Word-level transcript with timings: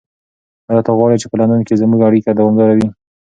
ایا 0.69 0.81
ته 0.85 0.91
غواړې 0.97 1.17
چې 1.21 1.27
په 1.31 1.35
لندن 1.39 1.61
کې 1.67 1.79
زموږ 1.81 1.99
اړیکه 2.07 2.31
دوامداره 2.39 2.73
وي؟ 2.77 2.87